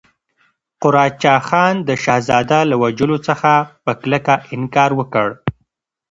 قراچه 0.81 1.33
خان 1.47 1.75
د 1.89 1.89
شهزاده 2.03 2.59
له 2.69 2.75
وژلو 2.83 3.17
څخه 3.27 3.51
په 3.83 3.91
کلکه 4.01 4.33
انکار 4.55 4.91
وکړ. 4.99 5.27